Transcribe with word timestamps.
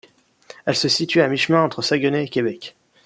Elle 0.65 0.75
se 0.75 0.89
situe 0.89 1.21
à 1.21 1.27
mi-chemin 1.27 1.61
entre 1.61 1.83
Saguenay 1.83 2.23
et 2.23 2.29
Québec. 2.29 2.75